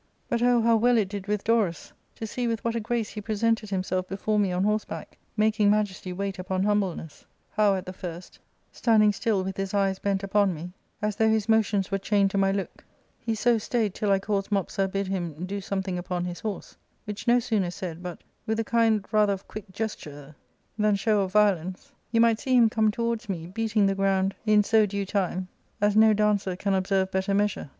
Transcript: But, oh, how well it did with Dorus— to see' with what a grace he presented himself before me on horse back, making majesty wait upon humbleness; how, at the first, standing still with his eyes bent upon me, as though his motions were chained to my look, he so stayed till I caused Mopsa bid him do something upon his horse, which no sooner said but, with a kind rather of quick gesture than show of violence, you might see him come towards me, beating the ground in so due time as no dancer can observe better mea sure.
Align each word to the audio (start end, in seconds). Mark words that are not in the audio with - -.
But, 0.29 0.41
oh, 0.41 0.61
how 0.63 0.77
well 0.77 0.97
it 0.97 1.09
did 1.09 1.27
with 1.27 1.43
Dorus— 1.43 1.93
to 2.15 2.25
see' 2.25 2.47
with 2.47 2.63
what 2.65 2.73
a 2.75 2.79
grace 2.79 3.09
he 3.11 3.21
presented 3.21 3.69
himself 3.69 4.07
before 4.09 4.39
me 4.39 4.51
on 4.51 4.63
horse 4.63 4.83
back, 4.83 5.15
making 5.37 5.69
majesty 5.69 6.11
wait 6.11 6.39
upon 6.39 6.63
humbleness; 6.63 7.23
how, 7.51 7.75
at 7.75 7.85
the 7.85 7.93
first, 7.93 8.39
standing 8.71 9.13
still 9.13 9.43
with 9.43 9.57
his 9.57 9.75
eyes 9.75 9.99
bent 9.99 10.23
upon 10.23 10.55
me, 10.55 10.71
as 11.03 11.15
though 11.17 11.29
his 11.29 11.47
motions 11.47 11.91
were 11.91 11.99
chained 11.99 12.31
to 12.31 12.39
my 12.39 12.51
look, 12.51 12.83
he 13.19 13.35
so 13.35 13.59
stayed 13.59 13.93
till 13.93 14.09
I 14.11 14.17
caused 14.17 14.49
Mopsa 14.49 14.87
bid 14.91 15.05
him 15.05 15.45
do 15.45 15.61
something 15.61 15.99
upon 15.99 16.25
his 16.25 16.39
horse, 16.39 16.75
which 17.05 17.27
no 17.27 17.39
sooner 17.39 17.69
said 17.69 18.01
but, 18.01 18.23
with 18.47 18.59
a 18.59 18.63
kind 18.63 19.05
rather 19.11 19.33
of 19.33 19.47
quick 19.47 19.71
gesture 19.71 20.35
than 20.79 20.95
show 20.95 21.21
of 21.21 21.33
violence, 21.33 21.91
you 22.11 22.19
might 22.21 22.39
see 22.39 22.55
him 22.57 22.71
come 22.71 22.89
towards 22.89 23.29
me, 23.29 23.45
beating 23.45 23.85
the 23.85 23.93
ground 23.93 24.33
in 24.47 24.63
so 24.63 24.87
due 24.87 25.05
time 25.05 25.47
as 25.79 25.95
no 25.95 26.11
dancer 26.11 26.55
can 26.55 26.73
observe 26.73 27.11
better 27.11 27.35
mea 27.35 27.45
sure. 27.45 27.69